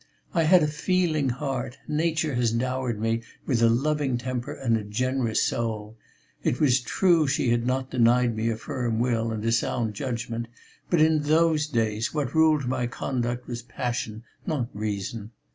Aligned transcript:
I 0.33 0.45
had 0.45 0.63
a 0.63 0.67
feeling 0.67 1.29
heart, 1.29 1.77
nature 1.87 2.33
has 2.33 2.51
dowered 2.51 2.99
me 2.99 3.21
with 3.45 3.61
a 3.61 3.69
loving 3.69 4.17
temper 4.17 4.51
and 4.51 4.75
a 4.75 4.83
generous 4.83 5.43
soul; 5.43 5.95
it 6.41 6.59
was 6.59 6.79
true 6.81 7.27
she 7.27 7.51
had 7.51 7.67
not 7.67 7.91
denied 7.91 8.35
me 8.35 8.49
a 8.49 8.55
firm 8.57 8.97
will 8.97 9.31
and 9.31 9.45
a 9.45 9.51
sound 9.51 9.93
judgment, 9.93 10.47
but 10.89 11.01
in 11.01 11.21
those 11.21 11.67
days 11.67 12.15
what 12.15 12.33
ruled 12.33 12.65
my 12.67 12.87
conduct 12.87 13.47
was 13.47 13.61
passion, 13.61 14.23
not 14.47 14.69
reason. 14.73 15.33